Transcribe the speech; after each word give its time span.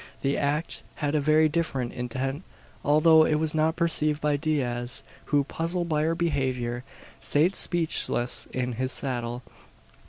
The 0.23 0.35
act 0.35 0.81
had 0.95 1.13
a 1.13 1.19
very 1.19 1.47
different 1.47 1.93
intent, 1.93 2.41
though 2.83 3.23
it 3.23 3.35
was 3.35 3.53
not 3.53 3.75
perceived 3.75 4.19
by 4.19 4.35
Diaz; 4.35 5.03
who, 5.25 5.43
puzzled 5.43 5.89
by 5.89 6.01
her 6.01 6.15
behaviour, 6.15 6.83
sate 7.19 7.55
speechless 7.55 8.47
in 8.51 8.71
his 8.73 8.91
saddle. 8.91 9.43